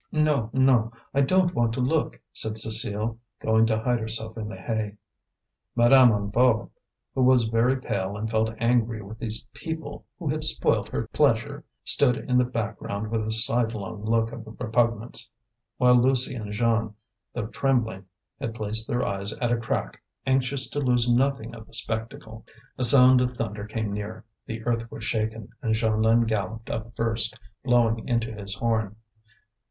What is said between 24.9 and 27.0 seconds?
shaken, and Jeanlin galloped up